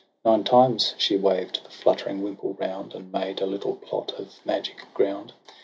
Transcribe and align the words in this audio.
Nine 0.25 0.43
times 0.43 0.95
she 0.97 1.15
waved 1.15 1.63
the 1.63 1.69
fluttering 1.69 2.23
wimple 2.23 2.53
round, 2.59 2.95
And 2.95 3.11
made 3.11 3.39
a 3.39 3.45
little 3.45 3.75
plot 3.75 4.11
of 4.17 4.43
magic 4.43 4.91
ground; 4.95 5.27
TRISTRAM 5.27 5.29
AND 5.29 5.49
ISEULT. 5.49 5.55